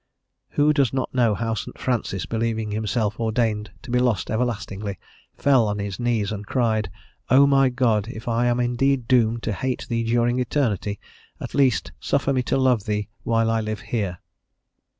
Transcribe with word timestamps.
Who 0.57 0.73
does 0.73 0.93
not 0.93 1.13
know 1.13 1.35
how 1.35 1.53
St. 1.53 1.77
Francis, 1.79 2.25
believing 2.25 2.71
himself 2.71 3.19
ordained 3.19 3.69
to 3.83 3.91
be 3.91 3.99
lost 3.99 4.31
everlastingly, 4.31 4.97
fell 5.37 5.67
on 5.67 5.77
his 5.77 5.99
knees 5.99 6.31
and 6.31 6.43
cried, 6.43 6.89
"O 7.29 7.45
my 7.45 7.69
God, 7.69 8.07
if 8.07 8.27
I 8.27 8.47
am 8.47 8.59
indeed 8.59 9.07
doomed 9.07 9.43
to 9.43 9.53
hate 9.53 9.85
thee 9.89 10.03
during 10.03 10.39
eternity, 10.39 10.99
at 11.39 11.53
least 11.53 11.91
suffer 11.99 12.33
me 12.33 12.41
to 12.41 12.57
love 12.57 12.85
thee 12.85 13.09
while 13.21 13.51
I 13.51 13.61
live 13.61 13.81
here." 13.81 14.17